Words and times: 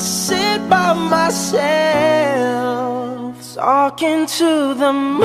sit 0.00 0.68
by 0.68 0.92
myself, 0.94 1.54
talking 3.54 4.26
to 4.26 4.74
the 4.74 4.92
moon, 4.92 5.20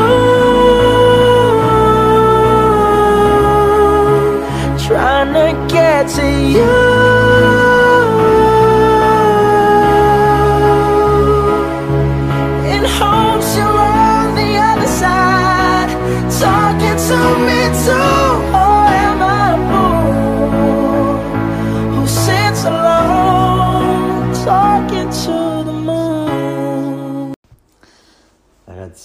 trying 4.85 5.33
to 5.33 5.73
get 5.73 6.09
to 6.09 6.25
you. 6.51 7.04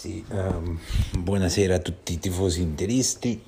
Ragazzi, 0.03 0.25
ehm, 0.31 0.79
buonasera 1.19 1.75
a 1.75 1.79
tutti 1.79 2.15
i 2.15 2.19
tifosi 2.19 2.63
interisti 2.63 3.43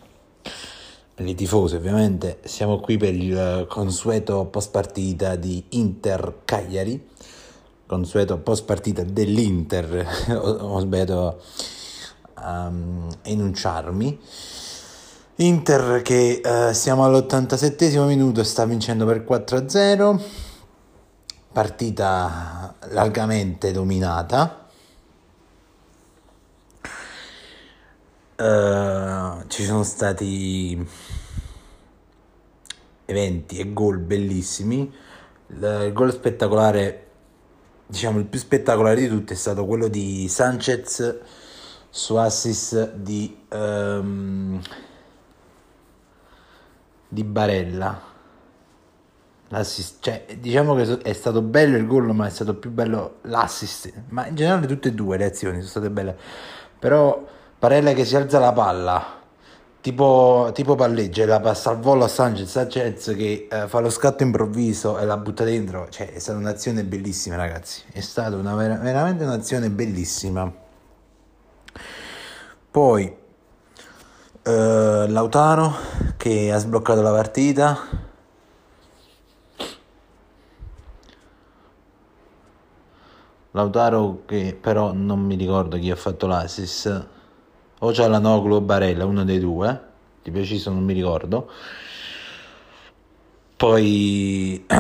le 1.15 1.34
tifose 1.34 1.77
ovviamente. 1.77 2.41
Siamo 2.45 2.78
qui 2.78 2.98
per 2.98 3.15
il 3.15 3.66
consueto 3.70 4.45
post 4.47 4.70
partita 4.70 5.37
di 5.37 5.65
Inter 5.70 6.41
Cagliari, 6.45 7.09
consueto 7.87 8.37
post 8.38 8.65
partita 8.65 9.02
dell'Inter, 9.02 10.06
ho, 10.37 10.78
sbagliato 10.80 11.41
a 12.34 12.70
enunciarmi. 13.23 14.20
Inter 15.37 16.03
che 16.03 16.42
eh, 16.45 16.75
siamo 16.75 17.05
all'87 17.05 18.05
minuto 18.06 18.45
sta 18.45 18.66
vincendo 18.66 19.06
per 19.06 19.25
4-0, 19.27 20.20
partita 21.50 22.75
largamente 22.91 23.73
dominata. 23.73 24.61
Eh, 28.42 29.44
ci 29.46 29.62
sono 29.62 29.84
stati 29.84 30.84
eventi 33.04 33.58
e 33.58 33.72
gol 33.72 33.98
bellissimi. 33.98 34.92
Il, 35.46 35.90
gol 35.92 36.12
spettacolare, 36.12 37.06
diciamo 37.86 38.18
il 38.18 38.24
più 38.24 38.40
spettacolare 38.40 39.00
di 39.00 39.08
tutti, 39.08 39.34
è 39.34 39.36
stato 39.36 39.64
quello 39.64 39.86
di 39.86 40.26
Sanchez 40.28 41.18
su 41.88 42.16
assist 42.16 42.94
di, 42.94 43.44
ehm, 43.48 44.60
di 47.08 47.22
Barella. 47.22 48.10
L'assist, 49.48 49.98
cioè, 50.00 50.24
diciamo 50.40 50.74
che 50.74 50.98
è 51.02 51.12
stato 51.12 51.42
bello 51.42 51.76
il 51.76 51.86
gol, 51.86 52.12
ma 52.12 52.26
è 52.26 52.30
stato 52.30 52.56
più 52.56 52.70
bello 52.70 53.18
l'assist. 53.22 53.92
Ma 54.08 54.26
in 54.26 54.34
generale 54.34 54.66
tutte 54.66 54.88
e 54.88 54.92
due 54.94 55.16
le 55.16 55.26
azioni 55.26 55.58
sono 55.58 55.68
state 55.68 55.90
belle. 55.90 56.16
Però 56.78 57.40
Barella 57.62 57.92
che 57.92 58.05
si 58.05 58.16
alza 58.16 58.41
la 58.41 58.52
palla, 58.52 59.20
tipo, 59.80 60.50
tipo 60.52 60.74
palleggia 60.74 61.24
la 61.27 61.38
passa 61.38 61.70
al 61.70 61.78
volo 61.78 62.02
a 62.02 62.08
Sanchez, 62.08 62.50
Sanchez 62.50 63.14
che 63.14 63.46
eh, 63.48 63.69
fa 63.69 63.78
lo 63.78 63.88
scatto 63.88 64.24
improvviso 64.24 64.98
e 64.98 65.04
la 65.04 65.16
butta 65.16 65.44
dentro. 65.44 65.86
Cioè, 65.88 66.12
è 66.12 66.19
stata 66.19 66.38
un'azione 66.38 66.82
bellissima, 66.82 67.36
ragazzi. 67.36 67.82
È 67.92 68.00
stata 68.00 68.34
una 68.34 68.56
vera- 68.56 68.78
veramente 68.78 69.22
un'azione 69.22 69.70
bellissima. 69.70 70.52
Poi 72.69 73.16
eh, 74.42 75.04
Lautaro 75.08 75.72
che 76.16 76.50
ha 76.50 76.58
sbloccato 76.58 77.00
la 77.00 77.12
partita. 77.12 77.78
Lautaro 83.52 84.22
che 84.26 84.58
però 84.60 84.92
non 84.92 85.20
mi 85.20 85.36
ricordo 85.36 85.78
chi 85.78 85.92
ha 85.92 85.97
fatto 85.97 86.26
l'assist. 86.26 87.20
O 87.84 87.91
c'è 87.91 88.06
la 88.06 88.20
Noglu 88.20 88.55
o 88.55 88.61
Barella, 88.61 89.05
uno 89.05 89.25
dei 89.25 89.41
due. 89.41 89.81
Di 90.22 90.31
preciso 90.31 90.70
non 90.70 90.84
mi 90.84 90.93
ricordo. 90.93 91.50
Poi 93.56 94.65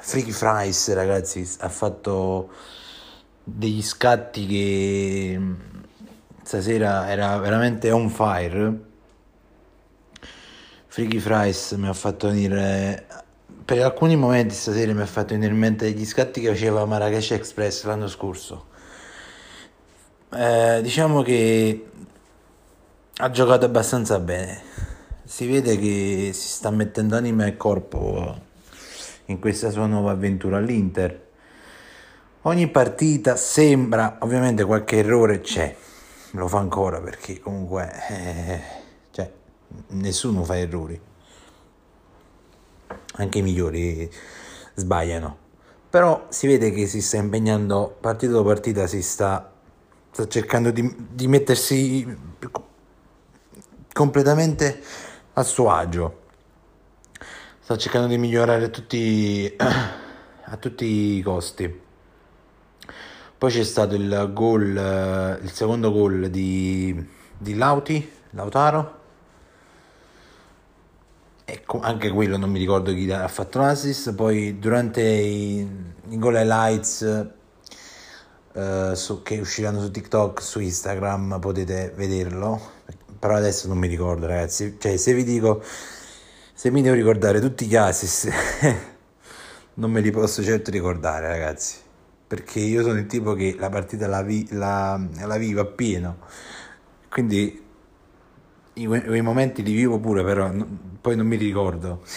Freaky 0.00 0.30
Fries, 0.32 0.92
ragazzi, 0.92 1.48
ha 1.60 1.68
fatto 1.68 2.50
degli 3.44 3.80
scatti 3.80 4.46
che 4.46 5.36
mm, 5.38 5.54
stasera 6.42 7.08
era 7.08 7.38
veramente 7.38 7.92
on 7.92 8.10
fire. 8.10 8.80
Freaky 10.88 11.18
Fries 11.18 11.72
mi 11.72 11.86
ha 11.86 11.92
fatto 11.92 12.26
venire 12.26 13.06
per 13.64 13.80
alcuni 13.82 14.16
momenti 14.16 14.54
stasera 14.54 14.92
mi 14.92 15.00
ha 15.00 15.06
fatto 15.06 15.34
venire 15.34 15.52
in 15.52 15.58
mente 15.58 15.84
degli 15.92 16.04
scatti 16.04 16.40
che 16.40 16.48
faceva 16.48 16.84
Marrakesh 16.84 17.30
Express 17.30 17.84
l'anno 17.84 18.08
scorso. 18.08 18.66
Eh, 20.34 20.80
diciamo 20.82 21.22
che 21.22 21.86
ha 23.16 23.30
giocato 23.30 23.66
abbastanza 23.66 24.18
bene. 24.18 24.60
Si 25.24 25.46
vede 25.46 25.78
che 25.78 26.30
si 26.32 26.48
sta 26.48 26.70
mettendo 26.70 27.16
anima 27.16 27.46
e 27.46 27.56
corpo 27.56 28.50
in 29.26 29.38
questa 29.38 29.70
sua 29.70 29.86
nuova 29.86 30.12
avventura 30.12 30.56
all'Inter. 30.56 31.30
Ogni 32.42 32.68
partita 32.68 33.36
sembra, 33.36 34.16
ovviamente 34.20 34.64
qualche 34.64 34.96
errore 34.96 35.40
c'è, 35.40 35.74
lo 36.32 36.48
fa 36.48 36.58
ancora 36.58 37.00
perché 37.00 37.38
comunque 37.38 37.92
eh, 38.08 38.60
cioè, 39.12 39.30
nessuno 39.88 40.42
fa 40.42 40.58
errori, 40.58 41.00
anche 43.14 43.38
i 43.38 43.42
migliori 43.42 44.10
sbagliano, 44.74 45.36
però 45.88 46.26
si 46.30 46.48
vede 46.48 46.72
che 46.72 46.88
si 46.88 47.00
sta 47.00 47.18
impegnando 47.18 47.96
partita 48.00 48.32
dopo 48.32 48.48
partita, 48.48 48.88
si 48.88 49.02
sta, 49.02 49.52
sta 50.10 50.26
cercando 50.26 50.72
di, 50.72 50.96
di 51.10 51.28
mettersi 51.28 52.16
completamente 53.92 54.82
a 55.34 55.42
suo 55.42 55.70
agio, 55.70 56.20
sta 57.60 57.76
cercando 57.76 58.08
di 58.08 58.18
migliorare 58.18 58.64
a 58.64 58.68
tutti, 58.68 59.52
a 59.58 60.56
tutti 60.56 61.16
i 61.16 61.22
costi. 61.22 61.80
Poi 63.38 63.50
c'è 63.50 63.64
stato 63.64 63.94
il 63.96 64.30
gol, 64.32 64.76
eh, 64.76 65.42
il 65.42 65.50
secondo 65.50 65.90
gol 65.90 66.28
di, 66.30 67.04
di 67.36 67.54
Lauti, 67.56 68.08
Lautaro. 68.30 69.00
E 71.44 71.62
co- 71.64 71.80
anche 71.80 72.10
quello 72.10 72.36
non 72.36 72.50
mi 72.50 72.58
ricordo 72.60 72.92
chi 72.92 73.10
ha 73.10 73.26
fatto 73.26 73.58
l'assist. 73.58 74.14
Poi 74.14 74.58
durante 74.60 75.02
i, 75.02 75.58
i 76.08 76.18
gol 76.18 76.34
highlights 76.36 77.26
eh, 78.54 78.92
su- 78.94 79.22
che 79.22 79.38
usciranno 79.38 79.80
su 79.80 79.90
TikTok, 79.90 80.40
su 80.40 80.60
Instagram 80.60 81.38
potete 81.40 81.92
vederlo. 81.96 82.60
Però 83.22 83.34
adesso 83.36 83.68
non 83.68 83.78
mi 83.78 83.86
ricordo, 83.86 84.26
ragazzi. 84.26 84.76
Cioè, 84.80 84.96
se 84.96 85.14
vi 85.14 85.22
dico, 85.22 85.62
se 86.54 86.70
mi 86.70 86.82
devo 86.82 86.96
ricordare 86.96 87.40
tutti 87.40 87.66
gli 87.66 87.76
assist, 87.76 88.28
non 89.74 89.90
me 89.90 90.00
li 90.00 90.10
posso 90.10 90.42
certo 90.42 90.70
ricordare, 90.70 91.28
ragazzi 91.28 91.76
perché 92.32 92.60
io 92.60 92.82
sono 92.82 92.98
il 92.98 93.04
tipo 93.06 93.34
che 93.34 93.54
la 93.58 93.68
partita 93.68 94.06
la, 94.06 94.22
vi, 94.22 94.46
la, 94.52 94.98
la 95.26 95.36
vivo 95.36 95.60
appieno, 95.60 96.16
quindi 97.10 97.62
i, 98.74 98.86
quei 98.86 99.20
momenti 99.20 99.62
li 99.62 99.74
vivo 99.74 99.98
pure, 99.98 100.22
però 100.24 100.50
no- 100.50 100.66
poi 101.00 101.16
non 101.16 101.26
mi 101.26 101.36
ricordo. 101.36 102.02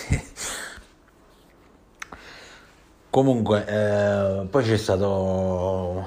Comunque, 3.10 3.66
eh, 3.66 4.46
poi 4.48 4.64
c'è 4.64 4.78
stato 4.78 6.06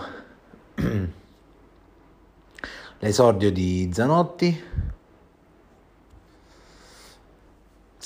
l'esordio 3.00 3.50
di 3.52 3.90
Zanotti. 3.92 4.62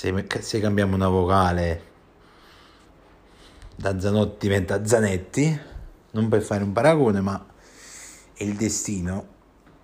Se, 0.03 0.11
se 0.41 0.59
cambiamo 0.59 0.95
una 0.95 1.07
vocale 1.07 1.81
da 3.73 3.97
Zanotti 3.97 4.47
diventa 4.47 4.85
Zanetti 4.85 5.57
non 6.11 6.27
per 6.27 6.41
fare 6.41 6.61
un 6.61 6.73
paragone, 6.73 7.21
ma 7.21 7.45
è 8.33 8.43
il 8.43 8.55
destino, 8.55 9.27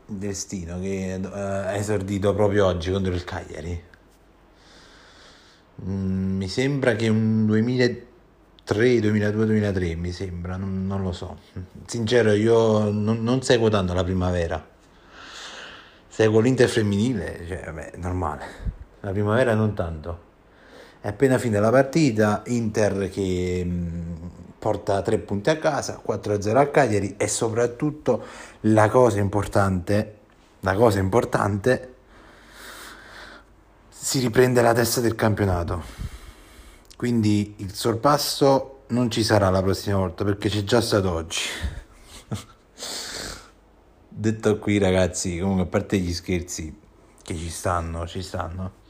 il 0.07 0.15
destino 0.15 0.77
che 0.81 1.13
eh, 1.13 1.25
ha 1.25 1.73
esordito 1.73 2.35
proprio 2.35 2.65
oggi 2.65 2.91
contro 2.91 3.13
il 3.13 3.23
Cagliari. 3.23 3.81
Mm, 5.85 6.35
mi 6.35 6.49
sembra 6.49 6.97
che 6.97 7.07
un 7.07 7.45
2003, 7.45 8.99
2002, 8.99 9.45
2003, 9.45 9.95
mi 9.95 10.11
sembra, 10.11 10.57
non, 10.57 10.85
non 10.85 11.01
lo 11.01 11.13
so. 11.13 11.37
Sincero, 11.85 12.33
io 12.33 12.91
non, 12.91 13.23
non 13.23 13.41
seguo 13.41 13.69
tanto 13.69 13.93
la 13.93 14.03
primavera. 14.03 14.67
Seguo 16.09 16.41
l'Inter 16.41 16.67
femminile, 16.67 17.45
cioè, 17.47 17.63
vabbè, 17.67 17.91
normale. 17.95 18.78
La 19.01 19.11
primavera 19.11 19.53
non 19.53 19.73
tanto. 19.73 20.27
È 21.01 21.07
appena 21.07 21.37
finita 21.37 21.61
la 21.61 21.69
partita, 21.69 22.43
Inter 22.47 23.09
che 23.09 23.63
mh, 23.63 24.31
porta 24.59 25.01
3 25.01 25.17
punti 25.19 25.49
a 25.49 25.57
casa, 25.57 26.01
4-0 26.05 26.57
a 26.57 26.67
Cagliari 26.67 27.15
e 27.17 27.27
soprattutto 27.29 28.25
la 28.61 28.89
cosa 28.89 29.19
importante, 29.19 30.17
la 30.59 30.75
cosa 30.75 30.99
importante, 30.99 31.93
si 33.89 34.19
riprende 34.19 34.61
la 34.61 34.73
testa 34.73 34.99
del 34.99 35.15
campionato. 35.15 35.83
Quindi 36.97 37.55
il 37.59 37.73
sorpasso 37.73 38.81
non 38.87 39.09
ci 39.09 39.23
sarà 39.23 39.49
la 39.49 39.61
prossima 39.61 39.97
volta 39.97 40.25
perché 40.25 40.49
c'è 40.49 40.63
già 40.63 40.81
stato 40.81 41.11
oggi. 41.11 41.39
Detto 44.09 44.59
qui 44.59 44.77
ragazzi, 44.77 45.39
comunque 45.39 45.63
a 45.63 45.67
parte 45.67 45.97
gli 45.97 46.13
scherzi 46.13 46.77
che 47.23 47.35
ci 47.35 47.49
stanno, 47.49 48.05
ci 48.05 48.21
stanno. 48.21 48.87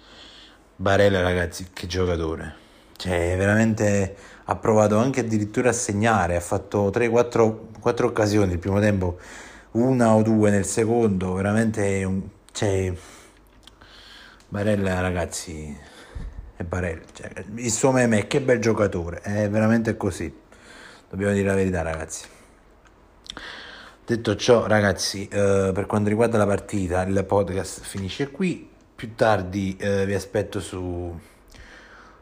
Barella 0.82 1.20
ragazzi, 1.20 1.68
che 1.74 1.88
giocatore. 1.88 2.56
Cioè, 2.96 3.36
veramente 3.36 4.16
ha 4.46 4.56
provato 4.56 4.98
anche 4.98 5.20
addirittura 5.20 5.72
a 5.72 5.74
segnare, 5.74 6.38
ha 6.38 6.40
fatto 6.40 6.90
3-4 6.90 8.04
occasioni 8.06 8.54
il 8.54 8.60
primo 8.60 8.80
tempo, 8.80 9.20
una 9.72 10.14
o 10.14 10.22
due 10.22 10.50
nel 10.52 10.64
secondo, 10.64 11.34
veramente 11.34 12.06
un, 12.06 12.22
cioè, 12.54 12.94
Barella 14.48 15.02
ragazzi 15.02 15.78
è 16.56 16.64
Barella, 16.64 17.04
cioè, 17.12 17.30
il 17.56 17.72
suo 17.72 17.92
meme 17.92 18.20
è 18.20 18.28
che 18.28 18.40
bel 18.40 18.60
giocatore, 18.60 19.20
è 19.20 19.50
veramente 19.50 19.98
così, 19.98 20.34
dobbiamo 21.10 21.34
dire 21.34 21.48
la 21.48 21.56
verità 21.56 21.82
ragazzi. 21.82 22.26
Detto 24.06 24.36
ciò, 24.38 24.66
ragazzi, 24.66 25.28
eh, 25.28 25.72
per 25.74 25.86
quanto 25.88 26.08
riguarda 26.08 26.38
la 26.38 26.48
partita, 26.48 27.02
il 27.02 27.26
podcast 27.26 27.82
finisce 27.82 28.32
qui. 28.32 28.78
Più 29.00 29.16
tardi 29.16 29.78
eh, 29.80 30.06
vi 30.06 30.14
aspetto 30.14 30.60
su, 30.60 31.18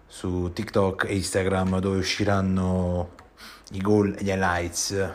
su 0.06 0.52
TikTok 0.54 1.06
e 1.06 1.16
Instagram 1.16 1.80
dove 1.80 1.98
usciranno 1.98 3.16
i 3.72 3.82
gol 3.82 4.16
e 4.16 4.24
gli 4.24 4.30
highlights, 4.30 5.10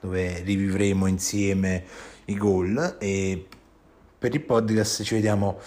dove 0.00 0.40
rivivremo 0.42 1.08
insieme 1.08 1.84
i 2.26 2.36
gol. 2.36 2.98
E 3.00 3.48
per 4.16 4.32
il 4.32 4.42
podcast 4.42 5.02
ci 5.02 5.14
vediamo 5.14 5.58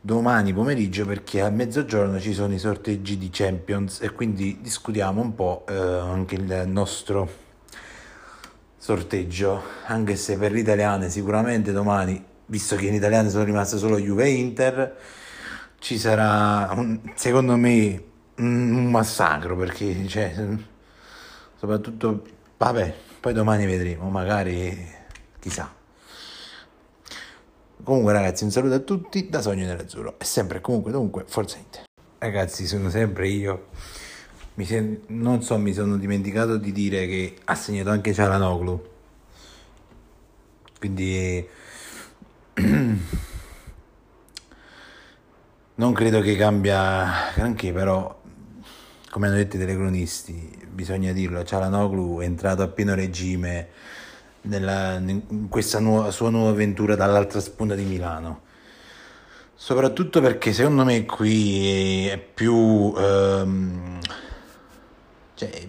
domani 0.00 0.52
pomeriggio 0.52 1.06
perché 1.06 1.40
a 1.40 1.48
mezzogiorno 1.48 2.18
ci 2.18 2.34
sono 2.34 2.52
i 2.52 2.58
sorteggi 2.58 3.18
di 3.18 3.30
Champions 3.30 4.00
e 4.00 4.10
quindi 4.10 4.58
discutiamo 4.60 5.20
un 5.20 5.36
po' 5.36 5.64
eh, 5.68 5.72
anche 5.72 6.34
il 6.34 6.64
nostro 6.66 7.30
sorteggio, 8.76 9.62
anche 9.84 10.16
se 10.16 10.36
per 10.36 10.50
l'italiano 10.50 11.08
sicuramente 11.08 11.70
domani, 11.70 12.34
visto 12.46 12.76
che 12.76 12.86
in 12.86 12.94
italiano 12.94 13.28
sono 13.28 13.44
rimaste 13.44 13.78
solo 13.78 13.98
Juve 13.98 14.24
e 14.24 14.30
Inter, 14.30 14.96
ci 15.78 15.98
sarà 15.98 16.72
un, 16.74 17.00
secondo 17.14 17.56
me 17.56 18.02
un 18.36 18.90
massacro 18.90 19.56
perché 19.56 20.06
cioè, 20.08 20.34
soprattutto 21.56 22.24
vabbè, 22.56 22.94
poi 23.20 23.32
domani 23.32 23.66
vedremo, 23.66 24.08
magari 24.10 24.94
chissà. 25.38 25.72
Comunque 27.82 28.12
ragazzi, 28.12 28.44
un 28.44 28.50
saluto 28.50 28.74
a 28.74 28.80
tutti 28.80 29.28
da 29.28 29.40
Sogno 29.40 29.64
Nell'Azzurro 29.64 30.16
e 30.18 30.24
sempre 30.24 30.60
comunque 30.60 30.90
comunque 30.92 31.24
Forza 31.26 31.56
Inter. 31.58 31.84
Ragazzi, 32.18 32.66
sono 32.66 32.90
sempre 32.90 33.28
io 33.28 33.66
sen- 34.64 35.02
non 35.08 35.42
so, 35.42 35.58
mi 35.58 35.72
sono 35.74 35.96
dimenticato 35.98 36.56
di 36.56 36.72
dire 36.72 37.06
che 37.06 37.36
ha 37.44 37.54
segnato 37.54 37.90
anche 37.90 38.14
Cialanoglu. 38.14 38.94
Quindi 40.78 41.46
non 45.74 45.92
credo 45.92 46.20
che 46.20 46.36
cambia 46.36 47.32
granché, 47.34 47.72
però 47.72 48.22
come 49.10 49.26
hanno 49.26 49.36
detto 49.36 49.56
i 49.56 49.58
telecronisti, 49.58 50.66
bisogna 50.68 51.12
dirlo, 51.12 51.44
Cialanoglu 51.44 52.20
è 52.20 52.24
entrato 52.24 52.62
a 52.62 52.68
pieno 52.68 52.94
regime 52.94 53.68
nella, 54.42 54.96
in 54.96 55.48
questa 55.48 55.80
nuova, 55.80 56.10
sua 56.10 56.30
nuova 56.30 56.50
avventura 56.50 56.96
dall'altra 56.96 57.40
sponda 57.40 57.74
di 57.74 57.84
Milano. 57.84 58.42
Soprattutto 59.54 60.20
perché 60.20 60.52
secondo 60.52 60.84
me 60.84 61.04
qui 61.04 62.06
è 62.08 62.18
più... 62.18 62.94
Ehm, 62.96 63.98
cioè, 65.34 65.66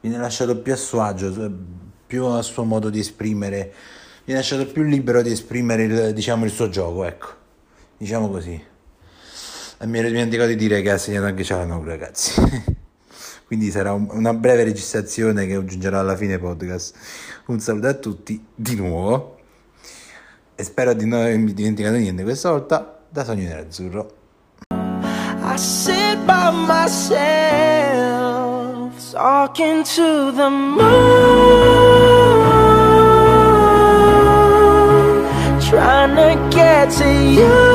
viene 0.00 0.18
lasciato 0.18 0.58
più 0.58 0.72
a 0.72 0.76
suo 0.76 1.00
agio, 1.00 1.52
più 2.06 2.24
a 2.26 2.42
suo 2.42 2.64
modo 2.64 2.90
di 2.90 2.98
esprimere, 2.98 3.72
viene 4.24 4.40
lasciato 4.40 4.66
più 4.66 4.82
libero 4.82 5.22
di 5.22 5.30
esprimere 5.30 5.84
il, 5.84 6.12
diciamo, 6.12 6.44
il 6.44 6.50
suo 6.50 6.68
gioco, 6.68 7.04
ecco, 7.04 7.28
diciamo 7.96 8.28
così. 8.30 8.62
E 9.78 9.86
mi 9.86 9.98
ero 9.98 10.08
dimenticato 10.08 10.48
di 10.48 10.56
dire 10.56 10.80
che 10.82 10.90
ha 10.90 10.98
segnato 10.98 11.26
anche 11.26 11.44
Cialanoglu, 11.44 11.88
ragazzi. 11.88 12.40
Quindi 13.46 13.70
sarà 13.70 13.92
un, 13.92 14.08
una 14.10 14.32
breve 14.32 14.64
registrazione 14.64 15.46
che 15.46 15.54
aggiungerò 15.54 16.00
alla 16.00 16.16
fine 16.16 16.38
podcast. 16.38 16.96
Un 17.46 17.60
saluto 17.60 17.86
a 17.88 17.94
tutti 17.94 18.42
di 18.54 18.74
nuovo 18.76 19.38
e 20.54 20.64
spero 20.64 20.94
di 20.94 21.04
non 21.04 21.20
avermi 21.20 21.52
dimenticato 21.52 21.96
niente 21.96 22.22
questa 22.22 22.50
volta 22.50 23.00
da 23.08 23.24
Sogno 23.24 23.42
Nerazzurro. 23.42 24.22
I 24.70 25.58
sit 25.58 26.18
by 26.24 26.50
myself 26.66 27.14
talking 29.12 29.84
to 29.84 30.32
the 30.32 30.48
moon, 30.48 31.73
trying 35.74 36.14
to 36.14 36.56
get 36.56 36.88
to 36.92 37.10
you. 37.34 37.73